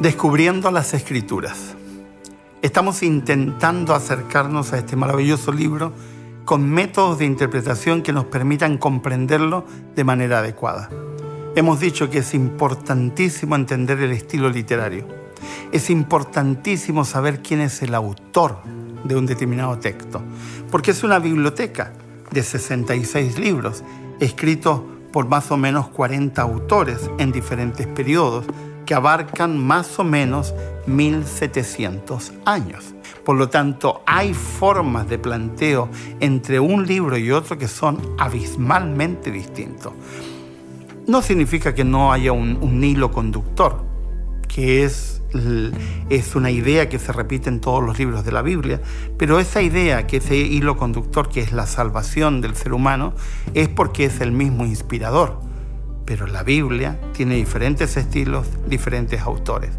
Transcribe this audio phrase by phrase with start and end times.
[0.00, 1.74] Descubriendo las escrituras.
[2.62, 5.92] Estamos intentando acercarnos a este maravilloso libro
[6.44, 9.64] con métodos de interpretación que nos permitan comprenderlo
[9.96, 10.88] de manera adecuada.
[11.56, 15.04] Hemos dicho que es importantísimo entender el estilo literario.
[15.72, 18.58] Es importantísimo saber quién es el autor
[19.02, 20.22] de un determinado texto,
[20.70, 21.92] porque es una biblioteca
[22.30, 23.82] de 66 libros,
[24.20, 24.80] escritos
[25.12, 28.46] por más o menos 40 autores en diferentes periodos,
[28.88, 30.54] que abarcan más o menos
[30.86, 32.94] 1700 años.
[33.22, 39.30] Por lo tanto, hay formas de planteo entre un libro y otro que son abismalmente
[39.30, 39.92] distintos.
[41.06, 43.84] No significa que no haya un, hilo conductor,
[44.48, 45.20] que es,
[46.08, 48.80] es una idea que se repite en todos los libros de la Biblia,
[49.18, 53.12] pero esa idea, que ese hilo conductor, que es la salvación del ser humano,
[53.52, 55.46] es porque es el mismo inspirador
[56.08, 59.72] pero la Biblia tiene diferentes estilos, diferentes autores.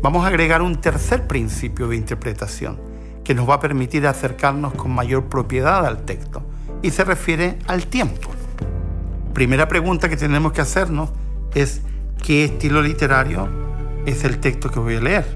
[0.00, 2.78] Vamos a agregar un tercer principio de interpretación
[3.24, 6.44] que nos va a permitir acercarnos con mayor propiedad al texto
[6.80, 8.30] y se refiere al tiempo.
[9.32, 11.10] Primera pregunta que tenemos que hacernos
[11.56, 11.82] es
[12.22, 13.48] ¿qué estilo literario
[14.06, 15.26] es el texto que voy a leer?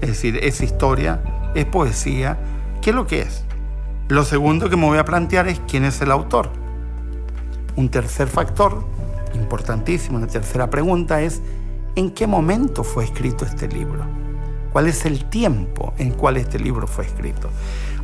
[0.00, 1.50] Es decir, ¿es historia?
[1.56, 2.38] ¿Es poesía?
[2.82, 3.44] ¿Qué es lo que es?
[4.06, 6.50] Lo segundo que me voy a plantear es quién es el autor.
[7.74, 8.84] Un tercer factor
[9.34, 11.40] importantísimo, la tercera pregunta es,
[11.94, 14.04] ¿en qué momento fue escrito este libro?
[14.72, 17.48] ¿Cuál es el tiempo en cual este libro fue escrito?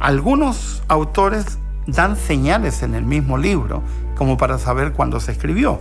[0.01, 3.83] Algunos autores dan señales en el mismo libro
[4.17, 5.79] como para saber cuándo se escribió.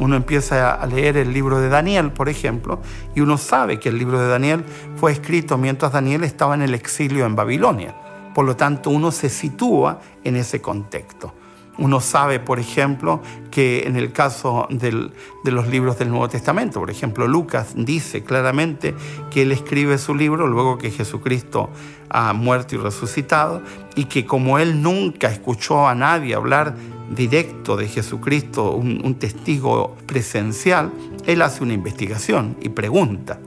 [0.00, 2.80] Uno empieza a leer el libro de Daniel, por ejemplo,
[3.14, 4.64] y uno sabe que el libro de Daniel
[4.96, 7.94] fue escrito mientras Daniel estaba en el exilio en Babilonia.
[8.34, 11.32] Por lo tanto, uno se sitúa en ese contexto.
[11.76, 13.20] Uno sabe, por ejemplo,
[13.50, 15.10] que en el caso de
[15.50, 18.94] los libros del Nuevo Testamento, por ejemplo, Lucas dice claramente
[19.30, 21.70] que él escribe su libro luego que Jesucristo
[22.10, 23.60] ha muerto y resucitado,
[23.96, 26.76] y que como él nunca escuchó a nadie hablar
[27.10, 30.92] directo de Jesucristo, un, un testigo presencial,
[31.26, 33.40] él hace una investigación y pregunta.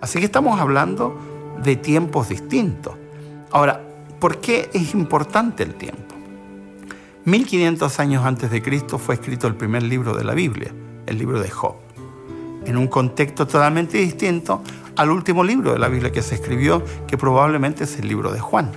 [0.00, 1.14] Así que estamos hablando
[1.62, 2.94] de tiempos distintos.
[3.50, 3.82] Ahora,
[4.18, 6.15] ¿por qué es importante el tiempo?
[7.26, 10.72] 1500 años antes de Cristo fue escrito el primer libro de la Biblia,
[11.06, 11.74] el libro de Job,
[12.64, 14.62] en un contexto totalmente distinto
[14.94, 18.38] al último libro de la Biblia que se escribió, que probablemente es el libro de
[18.38, 18.70] Juan.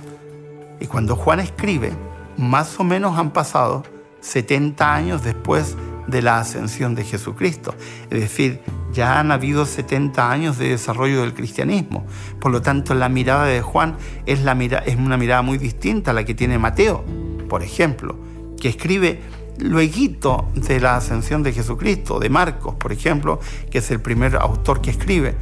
[0.80, 1.92] Y cuando Juan escribe,
[2.38, 3.84] más o menos han pasado
[4.18, 5.76] 70 años después
[6.08, 7.76] de la ascensión de Jesucristo.
[8.10, 8.62] Es decir,
[8.92, 12.04] ya han habido 70 años de desarrollo del cristianismo.
[12.40, 13.94] Por lo tanto, la mirada de Juan
[14.26, 17.04] es, una mirada muy distinta a la que tiene Mateo,
[17.48, 18.28] por ejemplo
[18.60, 19.20] que escribe
[19.58, 23.40] luego de la ascensión de Jesucristo, de Marcos, por ejemplo,
[23.70, 25.34] que es el primer autor que escribe.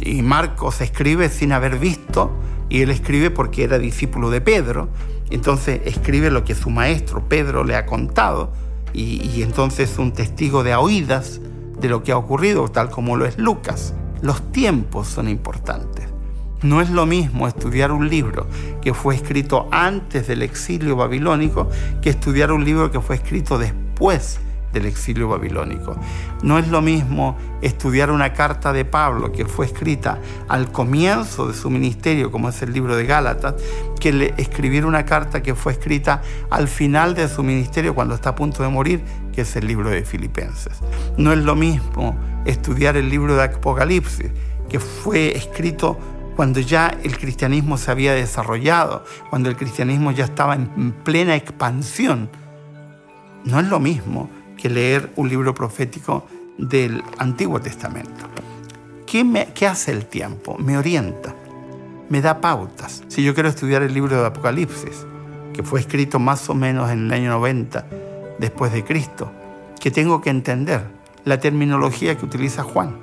[0.00, 2.30] Y Marcos escribe sin haber visto,
[2.68, 4.88] y él escribe porque era discípulo de Pedro,
[5.30, 8.52] entonces escribe lo que su maestro Pedro le ha contado,
[8.92, 11.40] y, entonces un testigo de oídas
[11.78, 13.92] de lo que ha ocurrido, tal como lo es Lucas.
[14.22, 16.15] Los tiempos son importantes.
[16.62, 18.46] No es lo mismo estudiar un libro
[18.80, 21.68] que fue escrito antes del exilio babilónico
[22.00, 24.40] que estudiar un libro que fue escrito después
[24.72, 25.96] del exilio babilónico.
[26.42, 30.18] No es lo mismo estudiar una carta de Pablo que fue escrita
[30.48, 33.54] al comienzo de su ministerio, como es el libro de Gálatas,
[33.98, 38.34] que escribir una carta que fue escrita al final de su ministerio, cuando está a
[38.34, 39.02] punto de morir,
[39.32, 40.80] que es el libro de Filipenses.
[41.16, 44.30] No es lo mismo estudiar el libro de Apocalipsis,
[44.68, 45.98] que fue escrito
[46.36, 52.28] cuando ya el cristianismo se había desarrollado, cuando el cristianismo ya estaba en plena expansión.
[53.44, 56.26] No es lo mismo que leer un libro profético
[56.58, 58.26] del Antiguo Testamento.
[59.06, 60.58] ¿Qué, me, ¿Qué hace el tiempo?
[60.58, 61.34] Me orienta,
[62.10, 63.02] me da pautas.
[63.08, 65.06] Si yo quiero estudiar el libro de Apocalipsis,
[65.54, 67.86] que fue escrito más o menos en el año 90
[68.38, 69.32] después de Cristo,
[69.80, 70.82] que tengo que entender
[71.24, 72.94] la terminología que utiliza Juan.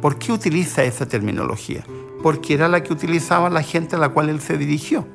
[0.00, 1.84] ¿Por qué utiliza esa terminología?
[2.22, 5.06] Porque era la que utilizaba la gente a la cual él se dirigió,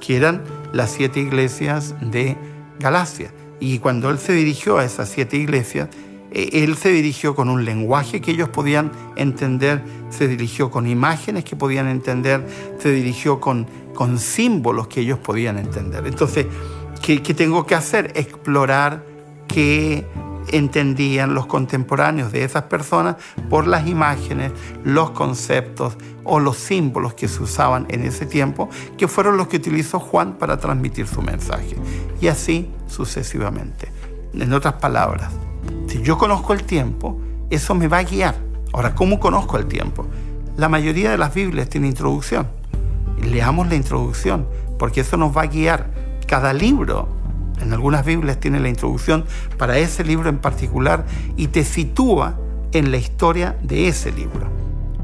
[0.00, 0.42] que eran
[0.72, 2.36] las siete iglesias de
[2.78, 3.32] Galacia.
[3.60, 5.88] Y cuando él se dirigió a esas siete iglesias,
[6.32, 11.44] eh, él se dirigió con un lenguaje que ellos podían entender, se dirigió con imágenes
[11.44, 12.46] que podían entender,
[12.78, 16.06] se dirigió con, con símbolos que ellos podían entender.
[16.06, 16.46] Entonces,
[17.02, 18.12] ¿qué, qué tengo que hacer?
[18.14, 19.04] Explorar
[19.48, 20.06] qué
[20.48, 23.16] entendían los contemporáneos de esas personas
[23.48, 24.52] por las imágenes,
[24.84, 29.58] los conceptos o los símbolos que se usaban en ese tiempo, que fueron los que
[29.58, 31.76] utilizó Juan para transmitir su mensaje.
[32.20, 33.92] Y así sucesivamente.
[34.32, 35.32] En otras palabras,
[35.88, 37.20] si yo conozco el tiempo,
[37.50, 38.36] eso me va a guiar.
[38.72, 40.06] Ahora, ¿cómo conozco el tiempo?
[40.60, 42.46] la mayoría de las Biblias tiene introducción.
[43.22, 44.46] Leamos la introducción,
[44.78, 45.90] porque eso nos va a guiar.
[46.26, 47.08] Cada libro,
[47.60, 49.24] en algunas Biblias tiene la introducción
[49.58, 51.04] para ese libro en particular
[51.36, 52.38] y te sitúa
[52.72, 54.48] en la historia de ese libro.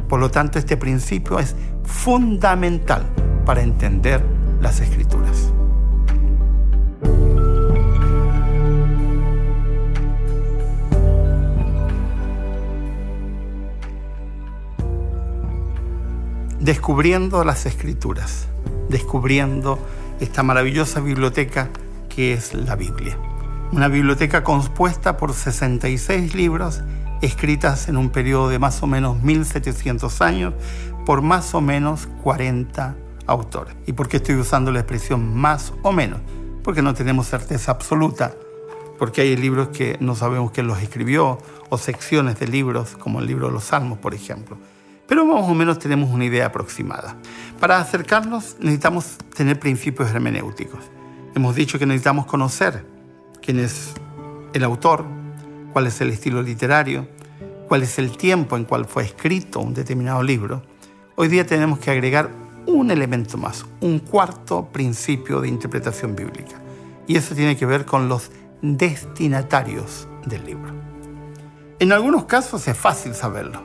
[0.08, 3.05] Por lo tanto, este principio es fundamental
[3.44, 4.23] para entender
[4.61, 5.53] las escrituras.
[16.61, 18.49] Descubriendo las escrituras,
[18.88, 19.79] descubriendo
[20.19, 21.69] esta maravillosa biblioteca
[22.17, 23.19] que es la Biblia.
[23.73, 26.81] Una biblioteca compuesta por 66 libros
[27.21, 30.55] escritas en un periodo de más o menos 1700 años
[31.05, 32.97] por más o menos 40
[33.27, 33.77] autores.
[33.87, 36.21] ¿Y por qué estoy usando la expresión más o menos?
[36.65, 38.35] Porque no tenemos certeza absoluta,
[38.99, 41.39] porque hay libros que no sabemos quién los escribió,
[41.69, 44.57] o secciones de libros, como el libro de los Salmos, por ejemplo.
[45.07, 47.17] Pero más o menos tenemos una idea aproximada.
[47.61, 50.96] Para acercarnos necesitamos tener principios hermenéuticos.
[51.37, 52.87] Hemos dicho que necesitamos conocer
[53.43, 53.93] quién es
[54.55, 55.05] el autor,
[55.75, 57.06] cuál es el estilo literario,
[57.69, 60.62] cuál es el tiempo en cual fue escrito un determinado libro.
[61.15, 62.31] Hoy día tenemos que agregar
[62.65, 66.59] un elemento más, un cuarto principio de interpretación bíblica.
[67.06, 68.31] Y eso tiene que ver con los
[68.62, 70.73] destinatarios del libro.
[71.79, 73.62] En algunos casos es fácil saberlo,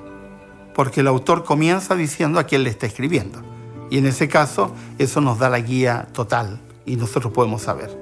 [0.75, 3.41] porque el autor comienza diciendo a quién le está escribiendo.
[3.89, 7.97] Y en ese caso, eso nos da la guía total y nosotros podemos saber.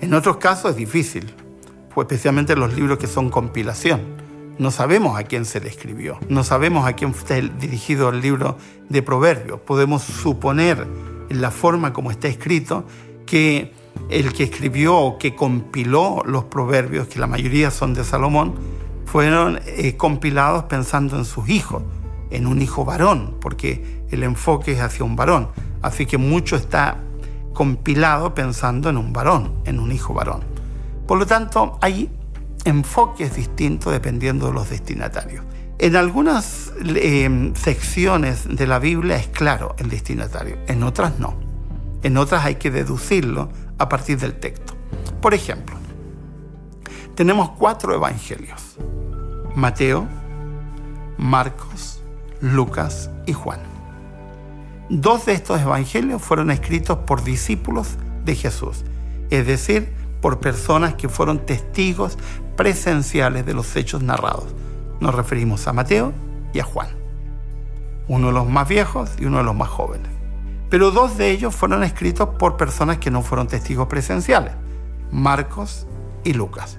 [0.00, 1.32] En otros casos es difícil,
[1.94, 4.00] pues especialmente los libros que son compilación.
[4.58, 8.58] No sabemos a quién se le escribió, no sabemos a quién está dirigido el libro
[8.88, 9.60] de Proverbios.
[9.60, 10.86] Podemos suponer
[11.30, 12.84] en la forma como está escrito
[13.24, 13.72] que
[14.10, 18.54] el que escribió o que compiló los proverbios, que la mayoría son de Salomón,
[19.06, 21.82] fueron eh, compilados pensando en sus hijos,
[22.30, 25.48] en un hijo varón, porque el enfoque es hacia un varón.
[25.80, 26.98] Así que mucho está
[27.52, 30.40] compilado pensando en un varón, en un hijo varón.
[31.06, 32.10] Por lo tanto, hay
[32.64, 35.44] enfoques distintos dependiendo de los destinatarios.
[35.78, 41.34] En algunas eh, secciones de la Biblia es claro el destinatario, en otras no.
[42.02, 44.74] En otras hay que deducirlo a partir del texto.
[45.20, 45.76] Por ejemplo,
[47.14, 48.76] tenemos cuatro evangelios.
[49.54, 50.06] Mateo,
[51.18, 52.00] Marcos,
[52.40, 53.71] Lucas y Juan.
[54.94, 57.96] Dos de estos evangelios fueron escritos por discípulos
[58.26, 58.84] de Jesús,
[59.30, 59.90] es decir,
[60.20, 62.18] por personas que fueron testigos
[62.58, 64.54] presenciales de los hechos narrados.
[65.00, 66.12] Nos referimos a Mateo
[66.52, 66.88] y a Juan,
[68.06, 70.10] uno de los más viejos y uno de los más jóvenes.
[70.68, 74.52] Pero dos de ellos fueron escritos por personas que no fueron testigos presenciales,
[75.10, 75.86] Marcos
[76.22, 76.76] y Lucas.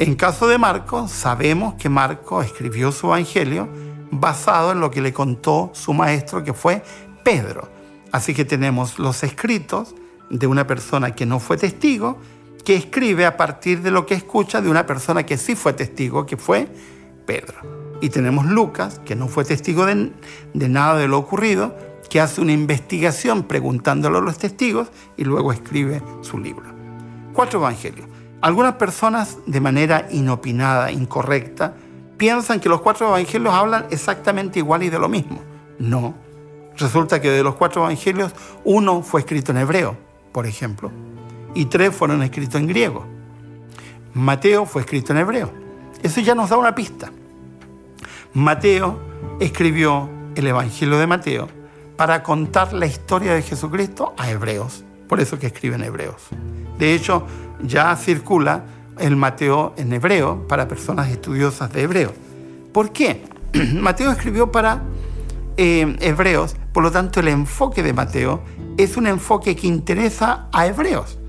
[0.00, 3.68] En caso de Marcos, sabemos que Marcos escribió su evangelio
[4.10, 6.82] basado en lo que le contó su maestro, que fue
[7.22, 7.68] Pedro.
[8.12, 9.94] Así que tenemos los escritos
[10.30, 12.18] de una persona que no fue testigo
[12.64, 16.26] que escribe a partir de lo que escucha de una persona que sí fue testigo,
[16.26, 16.68] que fue
[17.26, 17.98] Pedro.
[18.00, 20.10] Y tenemos Lucas, que no fue testigo de,
[20.54, 21.74] nada de lo ocurrido,
[22.08, 26.64] que hace una investigación preguntándolo a los testigos y luego escribe su libro.
[27.32, 28.08] Cuatro evangelios.
[28.40, 31.74] Algunas personas, de manera inopinada, incorrecta,
[32.16, 35.40] piensan que los cuatro evangelios hablan exactamente igual y de lo mismo.
[35.78, 36.14] No.
[36.76, 38.32] Resulta que de los cuatro evangelios,
[38.64, 39.96] uno fue escrito en hebreo,
[40.32, 40.90] por ejemplo
[41.54, 43.04] y tres fueron escritos en griego.
[44.14, 45.52] Mateo fue escrito en hebreo.
[46.02, 47.12] Eso ya nos da una pista.
[48.32, 49.00] Mateo
[49.40, 51.48] escribió el Evangelio de Mateo
[51.96, 54.84] para contar la historia de Jesucristo a hebreos.
[55.08, 56.22] Por eso que escribe en hebreos.
[56.78, 57.26] De hecho,
[57.62, 58.64] ya circula
[58.98, 62.12] el Mateo en hebreo para personas estudiosas de hebreo.
[62.72, 63.24] ¿Por qué?
[63.74, 64.82] Mateo escribió para
[65.56, 68.42] eh, hebreos, por lo tanto el enfoque de Mateo
[68.76, 71.20] es un enfoque que interesa a hebreos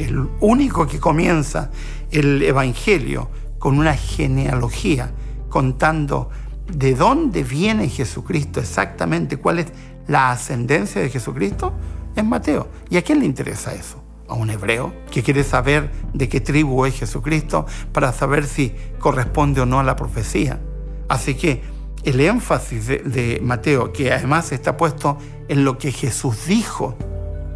[0.00, 1.70] el único que comienza
[2.10, 5.12] el Evangelio con una genealogía,
[5.48, 6.30] contando
[6.72, 9.66] de dónde viene Jesucristo, exactamente cuál es
[10.06, 11.74] la ascendencia de Jesucristo,
[12.16, 12.68] es Mateo.
[12.88, 14.02] ¿Y a quién le interesa eso?
[14.28, 19.60] A un hebreo que quiere saber de qué tribu es Jesucristo para saber si corresponde
[19.60, 20.60] o no a la profecía.
[21.08, 21.62] Así que
[22.04, 26.96] el énfasis de, Mateo, que además está puesto en lo que Jesús dijo,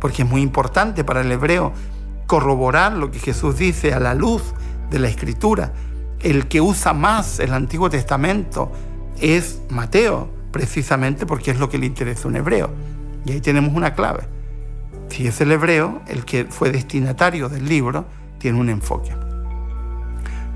[0.00, 1.72] porque es muy importante para el hebreo
[2.26, 4.42] corroborar lo que Jesús dice a la luz
[4.90, 5.72] de la Escritura.
[6.20, 8.70] El que usa más el Antiguo Testamento
[9.20, 12.70] es Mateo, precisamente porque es lo que le interesa a un hebreo.
[13.24, 14.24] Y ahí tenemos una clave.
[15.08, 18.06] Si es el hebreo, el que fue destinatario del libro,
[18.38, 19.14] tiene un enfoque.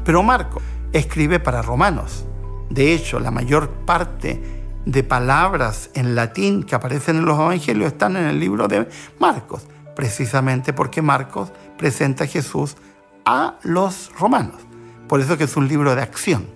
[0.04, 0.61] Pero Marco
[0.92, 2.28] escribe para romanos.
[2.71, 4.41] De hecho, la mayor parte
[4.85, 9.67] de palabras en latín que aparecen en los evangelios están en el libro de Marcos,
[9.95, 12.77] precisamente porque Marcos presenta a Jesús
[13.25, 14.61] a los romanos.
[15.09, 16.47] Por eso que es un libro de acción.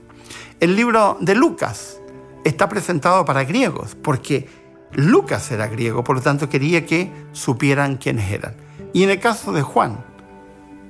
[0.61, 1.99] El libro de Lucas
[2.45, 4.49] está presentado para griegos, porque
[4.93, 8.55] Lucas era griego, por lo tanto quería que supieran quiénes eran.
[8.93, 10.05] Y en el caso de Juan,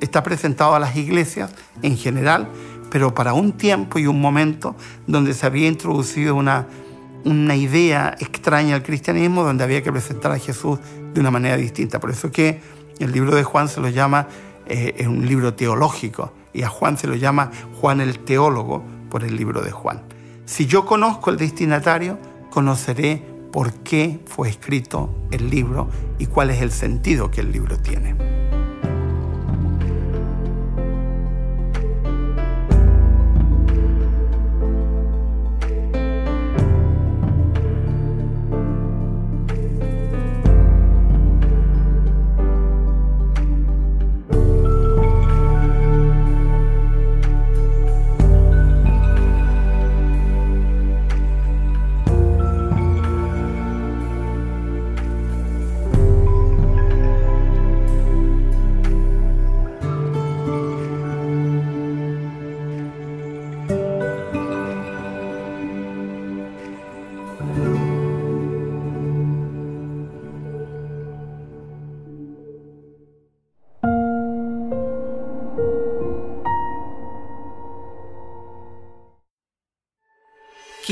[0.01, 2.49] está presentado a las iglesias en general,
[2.93, 6.67] pero para un tiempo y un momento donde se había introducido una,
[7.25, 10.79] una idea extraña al cristianismo, donde había que presentar a Jesús
[11.15, 12.01] de una manera distinta.
[12.01, 12.61] Por eso que
[12.99, 14.29] el libro de Juan se lo llama,
[14.67, 19.37] eh, un libro teológico, y a Juan se lo llama Juan el teólogo por el
[19.37, 20.03] libro de Juan.
[20.45, 22.19] Si yo conozco el destinatario,
[22.51, 23.23] conoceré
[23.53, 28.42] por qué fue escrito el libro y cuál es el sentido que el libro tiene.